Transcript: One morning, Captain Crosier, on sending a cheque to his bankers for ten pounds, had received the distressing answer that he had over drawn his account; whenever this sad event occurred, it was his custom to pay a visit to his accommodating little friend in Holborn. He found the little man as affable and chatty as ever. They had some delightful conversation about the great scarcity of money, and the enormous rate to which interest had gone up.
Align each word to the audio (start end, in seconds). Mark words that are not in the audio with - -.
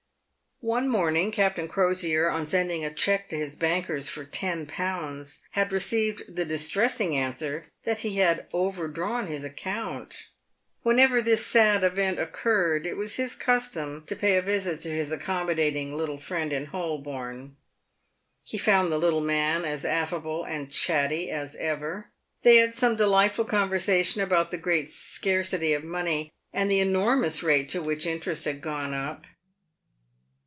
One 0.63 0.89
morning, 0.89 1.31
Captain 1.31 1.67
Crosier, 1.67 2.29
on 2.29 2.45
sending 2.45 2.85
a 2.85 2.93
cheque 2.93 3.29
to 3.29 3.35
his 3.35 3.55
bankers 3.55 4.09
for 4.09 4.23
ten 4.23 4.67
pounds, 4.67 5.39
had 5.53 5.71
received 5.73 6.35
the 6.35 6.45
distressing 6.45 7.15
answer 7.15 7.63
that 7.83 7.99
he 8.05 8.17
had 8.17 8.45
over 8.53 8.87
drawn 8.87 9.25
his 9.25 9.43
account; 9.43 10.27
whenever 10.83 11.19
this 11.19 11.43
sad 11.43 11.83
event 11.83 12.19
occurred, 12.19 12.85
it 12.85 12.95
was 12.95 13.15
his 13.15 13.33
custom 13.33 14.03
to 14.05 14.15
pay 14.15 14.37
a 14.37 14.41
visit 14.43 14.81
to 14.81 14.89
his 14.91 15.11
accommodating 15.11 15.97
little 15.97 16.19
friend 16.19 16.53
in 16.53 16.65
Holborn. 16.67 17.55
He 18.43 18.59
found 18.59 18.91
the 18.91 18.99
little 18.99 19.19
man 19.21 19.65
as 19.65 19.83
affable 19.83 20.43
and 20.43 20.69
chatty 20.71 21.31
as 21.31 21.55
ever. 21.55 22.11
They 22.43 22.57
had 22.57 22.75
some 22.75 22.95
delightful 22.95 23.45
conversation 23.45 24.21
about 24.21 24.51
the 24.51 24.59
great 24.59 24.91
scarcity 24.91 25.73
of 25.73 25.83
money, 25.83 26.31
and 26.53 26.69
the 26.69 26.81
enormous 26.81 27.41
rate 27.41 27.67
to 27.69 27.81
which 27.81 28.05
interest 28.05 28.45
had 28.45 28.61
gone 28.61 28.93
up. 28.93 29.25